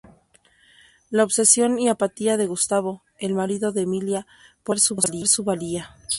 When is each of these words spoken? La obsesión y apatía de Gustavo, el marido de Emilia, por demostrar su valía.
La 1.11 1.23
obsesión 1.23 1.77
y 1.77 1.87
apatía 1.87 2.35
de 2.35 2.47
Gustavo, 2.47 3.03
el 3.19 3.35
marido 3.35 3.71
de 3.71 3.83
Emilia, 3.83 4.25
por 4.63 4.79
demostrar 4.79 5.27
su 5.27 5.43
valía. 5.43 5.95